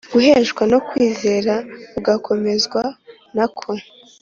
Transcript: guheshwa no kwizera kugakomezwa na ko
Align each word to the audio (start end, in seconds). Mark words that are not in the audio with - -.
guheshwa 0.13 0.63
no 0.71 0.79
kwizera 0.87 1.53
kugakomezwa 1.91 2.81
na 3.35 3.45
ko 3.57 3.71